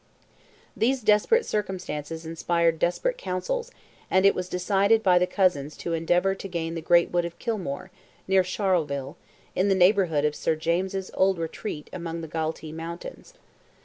These 0.75 1.03
desperate 1.03 1.45
circumstances 1.45 2.25
inspired 2.25 2.79
desperate 2.79 3.19
councils, 3.19 3.69
and 4.09 4.25
it 4.25 4.33
was 4.33 4.49
decided 4.49 5.03
by 5.03 5.19
the 5.19 5.27
cousins 5.27 5.77
to 5.77 5.93
endeavour 5.93 6.33
to 6.33 6.47
gain 6.47 6.73
the 6.73 6.81
great 6.81 7.11
wood 7.11 7.23
of 7.23 7.37
Kilmore, 7.37 7.91
near 8.27 8.41
Charleville—in 8.41 9.69
the 9.69 9.75
neighbourhood 9.75 10.25
of 10.25 10.33
Sir 10.35 10.55
James' 10.55 11.11
old 11.13 11.37
retreat 11.37 11.87
among 11.93 12.21
the 12.21 12.27
Galtee 12.27 12.71
Mountains. 12.73 13.35